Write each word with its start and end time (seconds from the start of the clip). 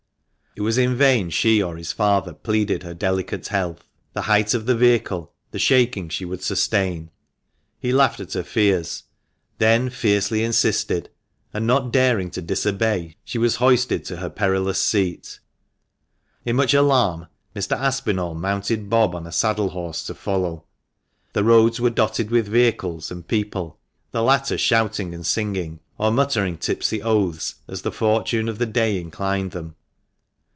It 0.53 0.63
was 0.63 0.77
in 0.77 0.97
vain 0.97 1.29
she 1.29 1.63
or 1.63 1.77
his 1.77 1.93
father 1.93 2.33
pleaded 2.33 2.83
her 2.83 2.93
delicate 2.93 3.47
health, 3.47 3.85
the 4.11 4.23
height 4.23 4.53
of 4.53 4.65
the 4.65 4.75
vehicle, 4.75 5.31
the 5.51 5.57
shaking 5.57 6.09
she 6.09 6.25
would 6.25 6.43
sustain; 6.43 7.09
he 7.79 7.93
laughed 7.93 8.19
at 8.19 8.33
her 8.33 8.43
fears, 8.43 9.03
then 9.59 9.89
fiercely 9.89 10.43
insisted, 10.43 11.09
and 11.53 11.65
not 11.65 11.93
daring 11.93 12.29
to 12.31 12.41
disobey, 12.41 13.15
she 13.23 13.37
was 13.37 13.55
hoisted 13.55 14.03
to 14.03 14.17
her 14.17 14.29
perilous 14.29 14.77
seat. 14.77 15.39
In 16.43 16.57
much 16.57 16.73
alarm, 16.73 17.27
Mr. 17.55 17.77
Aspinall 17.77 18.35
mounted 18.35 18.89
Bob 18.89 19.15
on 19.15 19.25
a 19.25 19.31
saddle 19.31 19.69
horse 19.69 20.03
to 20.03 20.13
follow. 20.13 20.65
The 21.31 21.45
roads 21.45 21.79
were 21.79 21.89
dotted 21.89 22.29
with 22.29 22.49
vehicles 22.49 23.09
and 23.09 23.25
people, 23.25 23.79
the 24.11 24.21
latter 24.21 24.57
shouting 24.57 25.13
and 25.13 25.25
singing, 25.25 25.79
or 25.97 26.11
muttering 26.11 26.57
tipsy 26.57 27.01
oaths, 27.01 27.55
as 27.69 27.83
the 27.83 27.91
fortune 27.93 28.49
of 28.49 28.57
the 28.59 28.65
day 28.65 28.99
inclined 28.99 29.51
them. 29.51 29.77